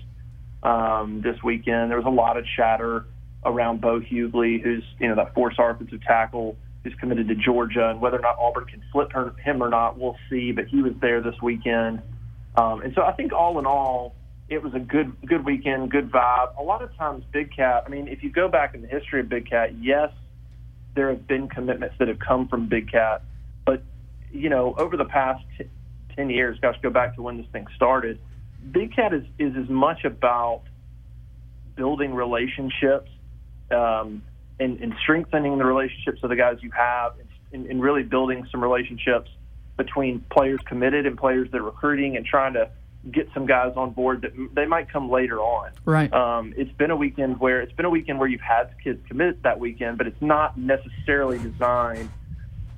um, 0.63 1.23
this 1.25 1.43
weekend. 1.43 1.91
There 1.91 1.97
was 1.97 2.07
a 2.07 2.11
lot 2.11 2.37
of 2.37 2.45
chatter 2.59 3.07
around 3.47 3.81
Bo 3.81 4.01
Hughley, 4.01 4.63
who's 4.63 4.85
you 5.01 5.09
know 5.09 5.15
that 5.15 5.33
four-star 5.33 5.71
offensive 5.71 6.03
tackle 6.03 6.59
who's 6.85 6.95
committed 7.01 7.29
to 7.29 7.37
Georgia, 7.37 7.89
and 7.89 8.03
whether 8.03 8.19
or 8.19 8.23
not 8.23 8.37
Auburn 8.39 8.67
can 8.67 8.83
flip 8.93 9.13
her, 9.13 9.33
him 9.43 9.63
or 9.63 9.71
not, 9.71 9.99
we'll 9.99 10.17
see. 10.29 10.53
But 10.53 10.67
he 10.67 10.83
was 10.83 10.93
there 11.01 11.23
this 11.23 11.41
weekend. 11.43 12.03
Um, 12.57 12.81
and 12.83 12.95
so 12.95 13.03
I 13.03 13.13
think 13.13 13.33
all 13.33 13.59
in 13.59 13.67
all, 13.67 14.15
it 14.49 14.63
was 14.63 14.75
a 14.75 14.79
good 14.79 15.13
good 15.27 15.45
weekend, 15.45 15.91
good 15.91 16.11
vibe. 16.11 16.57
A 16.59 16.63
lot 16.63 16.83
of 16.83 16.95
times, 16.97 17.25
Big 17.33 17.55
Cat. 17.55 17.85
I 17.87 17.89
mean, 17.89 18.09
if 18.09 18.23
you 18.23 18.31
go 18.31 18.49
back 18.49 18.75
in 18.75 18.83
the 18.83 18.89
history 18.89 19.21
of 19.21 19.29
Big 19.29 19.51
Cat, 19.51 19.77
yes, 19.81 20.11
there 20.95 21.09
have 21.09 21.27
been 21.27 21.49
commitments 21.49 21.97
that 21.99 22.09
have 22.09 22.19
come 22.19 22.49
from 22.49 22.69
Big 22.69 22.91
Cat, 22.91 23.23
but 23.65 23.83
you 24.33 24.49
know, 24.49 24.75
over 24.79 24.97
the 24.97 25.05
past 25.05 25.45
t- 25.59 25.69
ten 26.15 26.31
years, 26.31 26.59
gosh, 26.61 26.77
go 26.83 26.91
back 26.91 27.17
to 27.17 27.23
when 27.23 27.39
this 27.39 27.47
thing 27.53 27.67
started. 27.75 28.19
Big 28.71 28.95
Cat 28.95 29.13
is 29.13 29.25
is 29.39 29.55
as 29.57 29.69
much 29.69 30.05
about 30.05 30.63
building 31.75 32.15
relationships 32.15 33.11
um, 33.71 34.23
and, 34.59 34.81
and 34.81 34.95
strengthening 35.03 35.59
the 35.59 35.65
relationships 35.65 36.21
of 36.23 36.31
the 36.31 36.37
guys 36.37 36.57
you 36.63 36.71
have, 36.71 37.13
and, 37.53 37.67
and 37.67 37.83
really 37.83 38.03
building 38.03 38.47
some 38.51 38.63
relationships 38.63 39.29
between 39.77 40.25
players 40.31 40.61
committed 40.67 41.07
and 41.07 41.17
players 41.19 41.51
that 41.51 41.61
are 41.61 41.65
recruiting 41.65 42.17
and 42.17 42.25
trying 42.25 42.55
to 42.55 42.71
get 43.11 43.29
some 43.33 43.47
guys 43.47 43.73
on 43.77 43.91
board 43.91 44.23
that 44.23 44.33
they 44.55 44.67
might 44.67 44.91
come 44.91 45.11
later 45.11 45.39
on. 45.39 45.71
Right. 45.85 46.13
Um, 46.13 46.55
it's 46.57 46.73
been 46.73 46.91
a 46.91 46.97
weekend 46.97 47.39
where 47.39 47.61
it's 47.61 47.73
been 47.73 47.85
a 47.85 47.91
weekend 47.91 48.19
where 48.19 48.29
you've 48.29 48.41
had 48.41 48.71
kids 48.83 49.01
commit 49.07 49.43
that 49.43 49.61
weekend, 49.61 49.99
but 49.99 50.07
it's 50.07 50.21
not 50.21 50.59
necessarily 50.59 51.39
designed 51.39 52.11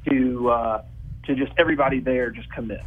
to 0.09 0.51
uh, 0.51 0.83
to 1.25 1.35
just 1.35 1.53
everybody 1.59 2.01
there 2.01 2.31
just 2.31 2.53
commits. 2.53 2.85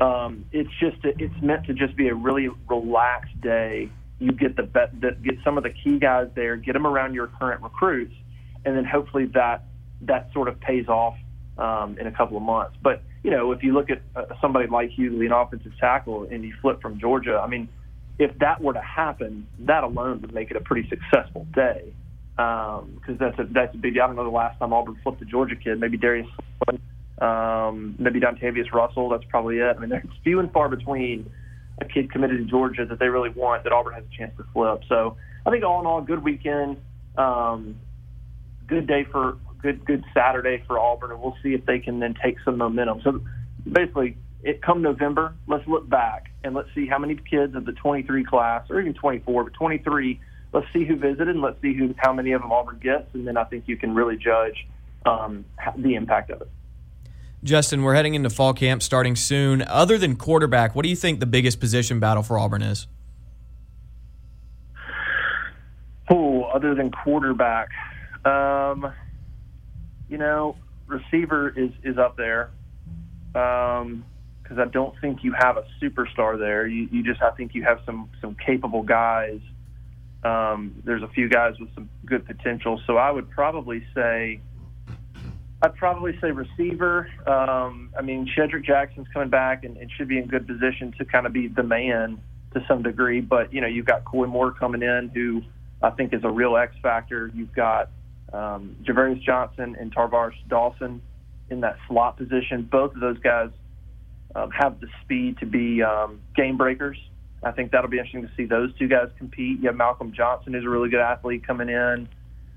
Um, 0.00 0.44
it's 0.52 0.70
just 0.80 1.04
a, 1.04 1.12
it's 1.22 1.42
meant 1.42 1.66
to 1.66 1.74
just 1.74 1.96
be 1.96 2.08
a 2.08 2.14
really 2.14 2.48
relaxed 2.68 3.38
day 3.40 3.90
you 4.18 4.32
get 4.32 4.56
the, 4.56 4.62
bet, 4.64 5.00
the 5.00 5.12
get 5.22 5.36
some 5.44 5.56
of 5.56 5.64
the 5.64 5.70
key 5.70 5.98
guys 5.98 6.28
there, 6.34 6.56
get 6.56 6.72
them 6.72 6.86
around 6.86 7.14
your 7.14 7.28
current 7.28 7.62
recruits, 7.62 8.14
and 8.64 8.76
then 8.76 8.84
hopefully 8.84 9.26
that 9.26 9.64
that 10.02 10.32
sort 10.32 10.48
of 10.48 10.60
pays 10.60 10.88
off 10.88 11.16
um, 11.56 11.96
in 11.98 12.06
a 12.06 12.12
couple 12.12 12.36
of 12.36 12.42
months. 12.42 12.76
But 12.82 13.02
you 13.22 13.30
know, 13.30 13.52
if 13.52 13.62
you 13.62 13.72
look 13.72 13.90
at 13.90 14.00
uh, 14.14 14.24
somebody 14.40 14.68
like 14.68 14.90
Hughley, 14.90 15.26
an 15.26 15.32
offensive 15.32 15.72
tackle, 15.78 16.28
and 16.30 16.44
you 16.44 16.54
flip 16.60 16.80
from 16.80 16.98
Georgia, 17.00 17.40
I 17.42 17.48
mean, 17.48 17.68
if 18.18 18.36
that 18.38 18.60
were 18.60 18.72
to 18.72 18.80
happen, 18.80 19.46
that 19.60 19.84
alone 19.84 20.20
would 20.22 20.34
make 20.34 20.50
it 20.50 20.56
a 20.56 20.60
pretty 20.60 20.88
successful 20.88 21.46
day. 21.54 21.92
Because 22.36 23.08
um, 23.08 23.16
that's 23.18 23.38
a 23.38 23.44
that's 23.50 23.74
a 23.74 23.78
big. 23.78 23.98
I 23.98 24.06
don't 24.06 24.14
know 24.14 24.24
the 24.24 24.30
last 24.30 24.58
time 24.60 24.72
Auburn 24.72 24.96
flipped 25.02 25.20
a 25.22 25.24
Georgia 25.24 25.56
kid. 25.56 25.80
Maybe 25.80 25.96
Darius, 25.96 26.28
um, 27.20 27.96
maybe 27.98 28.20
Dontavius 28.20 28.72
Russell. 28.72 29.08
That's 29.08 29.24
probably 29.24 29.58
it. 29.58 29.76
I 29.76 29.80
mean, 29.80 29.90
there's 29.90 30.06
few 30.22 30.38
and 30.38 30.52
far 30.52 30.68
between 30.68 31.28
a 31.80 31.84
kid 31.84 32.12
committed 32.12 32.38
to 32.38 32.44
Georgia 32.44 32.84
that 32.86 33.00
they 33.00 33.08
really 33.08 33.30
want 33.30 33.64
that 33.64 33.72
Auburn 33.72 33.94
has 33.94 34.04
a 34.04 34.16
chance 34.16 34.32
to 34.36 34.44
flip. 34.52 34.82
So 34.88 35.16
I 35.44 35.50
think 35.50 35.64
all 35.64 35.80
in 35.80 35.86
all, 35.86 36.00
good 36.00 36.22
weekend, 36.22 36.76
um, 37.16 37.76
good 38.68 38.86
day 38.86 39.04
for 39.10 39.36
good 39.60 39.84
good 39.84 40.04
Saturday 40.14 40.62
for 40.66 40.78
Auburn, 40.78 41.10
and 41.10 41.20
we'll 41.20 41.36
see 41.42 41.54
if 41.54 41.64
they 41.66 41.78
can 41.78 42.00
then 42.00 42.14
take 42.22 42.36
some 42.44 42.58
momentum. 42.58 43.00
So 43.02 43.20
basically, 43.70 44.16
it 44.42 44.62
come 44.62 44.82
November, 44.82 45.34
let's 45.46 45.66
look 45.66 45.88
back 45.88 46.30
and 46.44 46.54
let's 46.54 46.68
see 46.74 46.86
how 46.86 46.98
many 46.98 47.16
kids 47.16 47.54
of 47.54 47.66
the 47.66 47.72
23 47.72 48.24
class, 48.24 48.70
or 48.70 48.80
even 48.80 48.94
24, 48.94 49.44
but 49.44 49.52
23. 49.54 50.20
Let's 50.52 50.66
see 50.72 50.84
who 50.84 50.96
visited, 50.96 51.28
and 51.28 51.42
let's 51.42 51.60
see 51.60 51.74
who 51.74 51.94
how 51.98 52.12
many 52.12 52.32
of 52.32 52.40
them 52.40 52.52
Auburn 52.52 52.78
gets, 52.78 53.12
and 53.14 53.26
then 53.26 53.36
I 53.36 53.44
think 53.44 53.64
you 53.66 53.76
can 53.76 53.94
really 53.94 54.16
judge 54.16 54.66
um, 55.04 55.44
the 55.76 55.94
impact 55.94 56.30
of 56.30 56.40
it. 56.40 56.50
Justin, 57.44 57.82
we're 57.82 57.94
heading 57.94 58.14
into 58.14 58.30
fall 58.30 58.52
camp 58.52 58.82
starting 58.82 59.14
soon. 59.14 59.62
Other 59.62 59.96
than 59.98 60.16
quarterback, 60.16 60.74
what 60.74 60.82
do 60.82 60.88
you 60.88 60.96
think 60.96 61.20
the 61.20 61.26
biggest 61.26 61.60
position 61.60 62.00
battle 62.00 62.22
for 62.22 62.38
Auburn 62.38 62.62
is? 62.62 62.86
Oh, 66.10 66.44
other 66.44 66.74
than 66.74 66.90
quarterback, 66.90 67.68
um, 68.24 68.92
you 70.08 70.18
know, 70.18 70.56
receiver 70.86 71.48
is 71.48 71.70
is 71.82 71.98
up 71.98 72.16
there 72.16 72.50
because 73.32 73.82
um, 73.82 74.04
I 74.58 74.64
don't 74.66 74.98
think 75.00 75.22
you 75.22 75.32
have 75.38 75.56
a 75.56 75.64
superstar 75.80 76.38
there. 76.38 76.66
You, 76.66 76.88
you 76.90 77.02
just 77.02 77.22
I 77.22 77.30
think 77.30 77.54
you 77.54 77.62
have 77.64 77.80
some 77.84 78.10
some 78.20 78.34
capable 78.34 78.82
guys. 78.82 79.40
Um, 80.24 80.82
there's 80.84 81.02
a 81.02 81.08
few 81.08 81.28
guys 81.28 81.54
with 81.60 81.72
some 81.74 81.88
good 82.04 82.26
potential, 82.26 82.80
so 82.86 82.96
I 82.96 83.10
would 83.10 83.30
probably 83.30 83.86
say 83.94 84.40
I'd 85.62 85.74
probably 85.74 86.18
say 86.20 86.30
receiver. 86.30 87.08
Um, 87.26 87.90
I 87.98 88.02
mean, 88.02 88.30
Shedrick 88.36 88.64
Jackson's 88.64 89.08
coming 89.12 89.28
back 89.28 89.64
and, 89.64 89.76
and, 89.76 89.90
should 89.90 90.08
be 90.08 90.18
in 90.18 90.26
good 90.26 90.46
position 90.46 90.94
to 90.98 91.04
kind 91.04 91.26
of 91.26 91.32
be 91.32 91.48
the 91.48 91.64
man 91.64 92.20
to 92.54 92.64
some 92.68 92.82
degree. 92.82 93.20
But 93.20 93.52
you 93.52 93.60
know, 93.60 93.66
you've 93.66 93.86
got 93.86 94.04
Koy 94.04 94.26
Moore 94.26 94.52
coming 94.52 94.82
in, 94.82 95.10
who 95.12 95.42
I 95.82 95.90
think 95.90 96.14
is 96.14 96.22
a 96.22 96.30
real 96.30 96.56
X 96.56 96.76
factor. 96.82 97.30
You've 97.34 97.52
got 97.52 97.90
um, 98.32 98.76
Ja'Varrius 98.82 99.22
Johnson 99.22 99.76
and 99.78 99.94
Tar'Varish 99.94 100.36
Dawson 100.48 101.02
in 101.50 101.60
that 101.60 101.76
slot 101.88 102.16
position. 102.16 102.68
Both 102.70 102.94
of 102.94 103.00
those 103.00 103.18
guys 103.18 103.50
um, 104.34 104.50
have 104.50 104.80
the 104.80 104.88
speed 105.02 105.38
to 105.38 105.46
be 105.46 105.82
um, 105.82 106.20
game 106.36 106.56
breakers. 106.56 106.98
I 107.42 107.52
think 107.52 107.70
that'll 107.70 107.90
be 107.90 107.98
interesting 107.98 108.22
to 108.22 108.30
see 108.36 108.46
those 108.46 108.74
two 108.76 108.88
guys 108.88 109.08
compete. 109.16 109.60
You 109.60 109.68
have 109.68 109.76
Malcolm 109.76 110.12
Johnson, 110.12 110.52
who's 110.52 110.64
a 110.64 110.68
really 110.68 110.90
good 110.90 111.00
athlete, 111.00 111.46
coming 111.46 111.68
in 111.68 112.08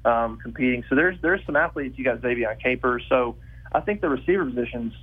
um, 0.06 0.40
competing. 0.42 0.84
So 0.90 0.96
there's 0.96 1.18
there's 1.22 1.42
some 1.46 1.56
athletes. 1.56 1.98
You 1.98 2.04
got 2.04 2.22
Xavier 2.22 2.58
Capers. 2.62 3.04
So 3.10 3.36
I 3.72 3.82
think 3.82 4.02
the 4.02 4.10
receiver 4.10 4.46
positions. 4.46 4.94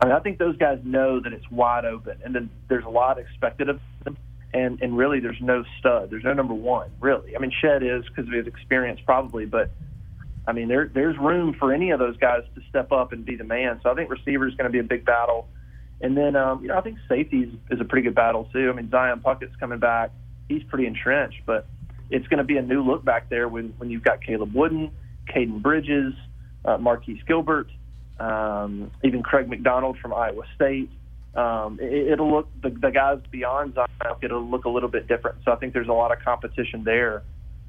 I 0.00 0.06
mean, 0.06 0.14
I 0.14 0.20
think 0.20 0.38
those 0.38 0.56
guys 0.56 0.78
know 0.84 1.20
that 1.20 1.32
it's 1.32 1.50
wide 1.50 1.84
open, 1.84 2.18
and 2.24 2.34
then 2.34 2.50
there's 2.68 2.84
a 2.84 2.90
lot 2.90 3.18
expected 3.18 3.68
of 3.68 3.80
them. 4.04 4.16
And 4.52 4.80
and 4.80 4.96
really, 4.96 5.20
there's 5.20 5.40
no 5.40 5.64
stud. 5.78 6.10
There's 6.10 6.24
no 6.24 6.32
number 6.32 6.54
one. 6.54 6.90
Really, 7.00 7.36
I 7.36 7.38
mean, 7.38 7.52
Shed 7.60 7.82
is 7.82 8.04
because 8.08 8.26
of 8.26 8.32
his 8.32 8.46
experience, 8.46 9.00
probably, 9.04 9.44
but 9.44 9.70
I 10.48 10.52
mean, 10.52 10.68
there 10.68 10.90
there's 10.92 11.16
room 11.18 11.54
for 11.58 11.74
any 11.74 11.90
of 11.90 11.98
those 11.98 12.16
guys 12.16 12.40
to 12.54 12.62
step 12.70 12.90
up 12.90 13.12
and 13.12 13.24
be 13.24 13.36
the 13.36 13.44
man. 13.44 13.80
So 13.82 13.90
I 13.90 13.94
think 13.94 14.10
receiver 14.10 14.48
is 14.48 14.54
going 14.54 14.64
to 14.64 14.72
be 14.72 14.78
a 14.78 14.88
big 14.88 15.04
battle. 15.04 15.46
And 16.00 16.16
then, 16.16 16.36
um, 16.36 16.62
you 16.62 16.68
know, 16.68 16.78
I 16.78 16.80
think 16.80 16.96
safety 17.06 17.52
is 17.70 17.80
a 17.80 17.84
pretty 17.84 18.04
good 18.04 18.14
battle 18.14 18.48
too. 18.52 18.70
I 18.70 18.72
mean, 18.74 18.90
Zion 18.90 19.20
Puckett's 19.20 19.54
coming 19.60 19.78
back; 19.78 20.10
he's 20.48 20.62
pretty 20.64 20.86
entrenched, 20.86 21.42
but 21.44 21.66
it's 22.10 22.26
going 22.28 22.38
to 22.38 22.44
be 22.44 22.56
a 22.56 22.62
new 22.62 22.82
look 22.82 23.04
back 23.04 23.28
there 23.28 23.46
when, 23.46 23.74
when 23.76 23.90
you've 23.90 24.04
got 24.04 24.24
Caleb 24.24 24.54
Wooden, 24.54 24.90
Caden 25.28 25.60
Bridges, 25.60 26.14
uh, 26.64 26.78
Marquise 26.78 27.20
Gilbert, 27.26 27.68
um, 28.18 28.90
even 29.04 29.22
Craig 29.22 29.48
McDonald 29.48 29.98
from 30.00 30.14
Iowa 30.14 30.44
State. 30.54 30.90
Um, 31.34 31.78
it, 31.80 32.18
will 32.18 32.32
look 32.32 32.48
the, 32.62 32.70
the 32.70 32.90
guys 32.90 33.18
beyond 33.30 33.74
Zion. 33.74 34.16
It'll 34.22 34.48
look 34.48 34.64
a 34.64 34.70
little 34.70 34.88
bit 34.88 35.06
different. 35.06 35.38
So 35.44 35.52
I 35.52 35.56
think 35.56 35.74
there's 35.74 35.88
a 35.88 35.92
lot 35.92 36.10
of 36.10 36.24
competition 36.24 36.84
there, 36.84 37.22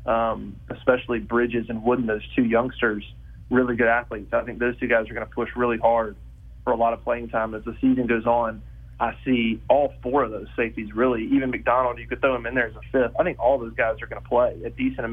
um, 0.06 0.56
especially 0.70 1.20
Bridges 1.20 1.66
and 1.70 1.84
Wooden, 1.84 2.08
those 2.08 2.24
two 2.36 2.44
youngsters, 2.44 3.04
really 3.50 3.76
good 3.76 3.88
athletes. 3.88 4.34
I 4.34 4.42
think 4.42 4.60
those 4.60 4.78
two 4.80 4.88
guys 4.88 5.10
are 5.10 5.14
going 5.14 5.28
to 5.28 5.34
push 5.34 5.50
really 5.56 5.78
hard 5.78 6.16
for 6.64 6.74
a 6.74 6.76
lot 6.76 6.94
of 6.94 7.04
playing 7.04 7.30
time 7.30 7.54
as 7.56 7.64
the 7.64 7.76
season 7.82 8.08
goes 8.08 8.26
on. 8.26 8.62
I 9.00 9.14
see 9.24 9.62
all 9.70 9.94
four 10.04 10.24
of 10.24 10.32
those 10.32 10.48
safeties 10.58 10.94
really. 10.94 11.24
Even 11.32 11.52
McDonald, 11.52 12.00
you 12.00 12.08
could 12.08 12.20
throw 12.20 12.36
him 12.36 12.46
in 12.46 12.54
there 12.54 12.68
as 12.68 12.76
a 12.76 12.82
fifth. 12.92 13.16
I 13.20 13.24
think 13.24 13.40
all 13.40 13.58
those 13.58 13.74
guys 13.74 14.02
are 14.02 14.08
going 14.08 14.22
to 14.22 14.28
play 14.28 14.62
a 14.66 14.70
decent 14.70 15.06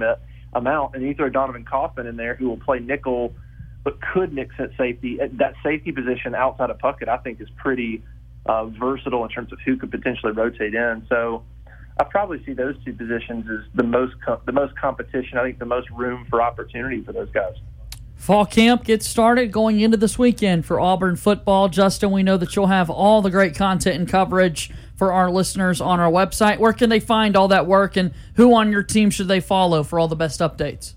amount. 0.54 0.94
And 0.94 1.04
you 1.04 1.14
throw 1.14 1.28
Donovan 1.28 1.64
Kaufman 1.64 2.06
in 2.06 2.16
there, 2.16 2.34
who 2.34 2.48
will 2.48 2.58
play 2.58 2.80
nickel, 2.80 3.32
but 3.84 3.98
could 4.00 4.32
mix 4.32 4.56
at 4.58 4.70
safety. 4.76 5.18
That 5.34 5.54
safety 5.62 5.92
position 5.92 6.34
outside 6.34 6.70
of 6.70 6.78
Puckett, 6.78 7.08
I 7.08 7.18
think, 7.18 7.40
is 7.40 7.48
pretty 7.56 8.02
uh, 8.44 8.66
versatile 8.66 9.22
in 9.24 9.30
terms 9.30 9.52
of 9.52 9.58
who 9.64 9.76
could 9.76 9.92
potentially 9.92 10.32
rotate 10.32 10.74
in. 10.74 11.06
So 11.08 11.44
I 11.98 12.04
probably 12.04 12.44
see 12.44 12.52
those 12.52 12.76
two 12.84 12.92
positions 12.92 13.46
as 13.50 13.66
the 13.74 13.82
most 13.82 14.14
com- 14.24 14.40
the 14.44 14.52
most 14.52 14.76
competition. 14.76 15.38
I 15.38 15.44
think 15.44 15.58
the 15.58 15.64
most 15.64 15.88
room 15.90 16.26
for 16.28 16.42
opportunity 16.42 17.02
for 17.02 17.12
those 17.12 17.30
guys. 17.30 17.54
Fall 18.16 18.46
camp 18.46 18.84
gets 18.84 19.06
started 19.06 19.52
going 19.52 19.80
into 19.80 19.96
this 19.96 20.18
weekend 20.18 20.64
for 20.64 20.80
Auburn 20.80 21.16
football. 21.16 21.68
Justin, 21.68 22.10
we 22.10 22.22
know 22.22 22.36
that 22.36 22.56
you'll 22.56 22.66
have 22.66 22.88
all 22.88 23.22
the 23.22 23.30
great 23.30 23.54
content 23.54 23.96
and 23.96 24.08
coverage 24.08 24.70
for 24.96 25.12
our 25.12 25.30
listeners 25.30 25.80
on 25.80 26.00
our 26.00 26.10
website. 26.10 26.58
Where 26.58 26.72
can 26.72 26.88
they 26.88 27.00
find 27.00 27.36
all 27.36 27.48
that 27.48 27.66
work 27.66 27.96
and 27.96 28.12
who 28.34 28.54
on 28.54 28.72
your 28.72 28.82
team 28.82 29.10
should 29.10 29.28
they 29.28 29.40
follow 29.40 29.82
for 29.82 29.98
all 29.98 30.08
the 30.08 30.16
best 30.16 30.40
updates? 30.40 30.94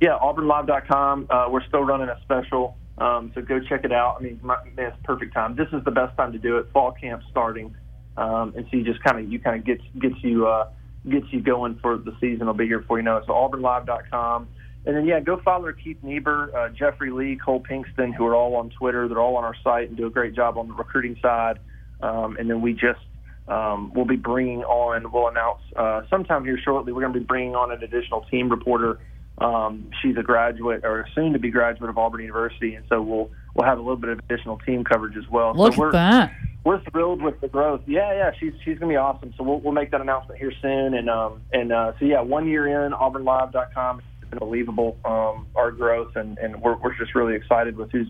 Yeah, 0.00 0.18
auburnlive.com. 0.20 1.26
Uh, 1.30 1.46
we're 1.50 1.64
still 1.64 1.82
running 1.82 2.08
a 2.08 2.18
special, 2.22 2.76
um, 2.98 3.30
so 3.34 3.42
go 3.42 3.60
check 3.60 3.84
it 3.84 3.92
out. 3.92 4.16
I 4.18 4.22
mean, 4.22 4.40
my, 4.42 4.56
man, 4.76 4.92
it's 4.92 4.96
perfect 5.04 5.34
time. 5.34 5.56
This 5.56 5.68
is 5.72 5.84
the 5.84 5.90
best 5.90 6.16
time 6.16 6.32
to 6.32 6.38
do 6.38 6.58
it. 6.58 6.66
Fall 6.72 6.92
camp 6.92 7.22
starting, 7.30 7.74
um, 8.16 8.54
and 8.56 8.66
so 8.70 8.76
you 8.76 8.84
just 8.84 9.02
kind 9.02 9.18
of 9.18 9.30
you 9.30 9.38
kind 9.38 9.58
of 9.58 9.64
gets 9.64 9.82
gets 9.98 10.22
you 10.22 10.46
uh, 10.46 10.68
gets 11.08 11.26
you 11.30 11.40
going 11.40 11.78
for 11.80 11.96
the 11.96 12.14
season. 12.20 12.48
I'll 12.48 12.54
be 12.54 12.66
here 12.66 12.80
before 12.80 12.98
you 12.98 13.04
know 13.04 13.18
it. 13.18 13.24
So 13.26 13.32
auburnlive.com. 13.32 14.48
And 14.86 14.96
then, 14.96 15.04
yeah, 15.04 15.18
go 15.18 15.40
follow 15.44 15.72
Keith 15.72 15.98
Niebuhr, 16.02 16.56
uh, 16.56 16.68
Jeffrey 16.68 17.10
Lee, 17.10 17.36
Cole 17.44 17.60
Pinkston, 17.60 18.14
who 18.14 18.24
are 18.24 18.36
all 18.36 18.54
on 18.54 18.70
Twitter. 18.70 19.08
They're 19.08 19.20
all 19.20 19.36
on 19.36 19.42
our 19.42 19.56
site 19.64 19.88
and 19.88 19.96
do 19.96 20.06
a 20.06 20.10
great 20.10 20.32
job 20.34 20.56
on 20.56 20.68
the 20.68 20.74
recruiting 20.74 21.16
side. 21.20 21.58
Um, 22.00 22.36
and 22.38 22.48
then 22.48 22.60
we 22.60 22.72
just 22.72 23.00
um, 23.48 23.92
we'll 23.94 24.04
be 24.04 24.16
bringing 24.16 24.62
on. 24.64 25.10
We'll 25.12 25.28
announce 25.28 25.60
uh, 25.74 26.02
sometime 26.08 26.44
here 26.44 26.58
shortly. 26.64 26.92
We're 26.92 27.02
going 27.02 27.14
to 27.14 27.18
be 27.18 27.24
bringing 27.24 27.54
on 27.54 27.72
an 27.72 27.82
additional 27.82 28.22
team 28.30 28.48
reporter. 28.48 29.00
Um, 29.38 29.90
she's 30.00 30.16
a 30.16 30.22
graduate 30.22 30.84
or 30.84 31.06
soon 31.14 31.32
to 31.32 31.38
be 31.38 31.50
graduate 31.50 31.90
of 31.90 31.98
Auburn 31.98 32.22
University, 32.22 32.74
and 32.74 32.84
so 32.88 33.02
we'll 33.02 33.30
we'll 33.54 33.66
have 33.66 33.78
a 33.78 33.82
little 33.82 33.96
bit 33.96 34.10
of 34.10 34.18
additional 34.18 34.58
team 34.58 34.82
coverage 34.82 35.16
as 35.16 35.28
well. 35.28 35.52
Look 35.54 35.74
so 35.74 35.86
at 35.86 35.92
that. 35.92 36.32
We're 36.66 36.82
thrilled 36.90 37.22
with 37.22 37.40
the 37.40 37.48
growth. 37.48 37.82
Yeah, 37.86 38.12
yeah, 38.12 38.30
she's 38.38 38.52
she's 38.64 38.76
gonna 38.78 38.92
be 38.92 38.96
awesome. 38.96 39.32
So 39.38 39.44
we'll 39.44 39.60
we'll 39.60 39.72
make 39.72 39.92
that 39.92 40.00
announcement 40.00 40.40
here 40.40 40.52
soon. 40.60 40.94
And 40.94 41.08
um 41.08 41.40
and 41.52 41.72
uh, 41.72 41.92
so 41.98 42.04
yeah, 42.04 42.20
one 42.20 42.48
year 42.48 42.84
in 42.84 42.92
AuburnLive.com 42.92 44.02
unbelievable 44.32 44.96
um, 45.04 45.46
our 45.54 45.70
growth, 45.70 46.16
and, 46.16 46.38
and 46.38 46.60
we're, 46.60 46.76
we're 46.76 46.96
just 46.96 47.14
really 47.14 47.34
excited 47.34 47.76
with 47.76 47.90
who's 47.92 48.08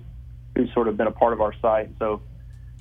who's 0.55 0.73
sort 0.73 0.89
of 0.89 0.97
been 0.97 1.07
a 1.07 1.13
part 1.13 1.33
of 1.33 1.41
our 1.41 1.53
site. 1.61 1.91
So 1.99 2.23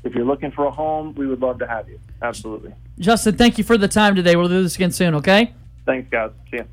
if 0.03 0.13
you're 0.13 0.25
looking 0.25 0.51
for 0.51 0.65
a 0.65 0.72
home, 0.72 1.13
we 1.15 1.27
would 1.27 1.41
love 1.41 1.60
to 1.60 1.67
have 1.67 1.89
you. 1.89 2.00
Absolutely. 2.22 2.74
Justin, 3.00 3.36
thank 3.36 3.58
you 3.58 3.65
for 3.65 3.77
the 3.77 3.89
time 3.89 4.15
today. 4.15 4.38
We'll 4.38 4.48
do 4.48 4.63
this 4.63 4.75
again 4.75 4.91
soon, 4.91 5.15
okay? 5.15 5.53
Thanks, 5.86 6.10
guys. 6.10 6.32
See 6.50 6.58
you. 6.58 6.65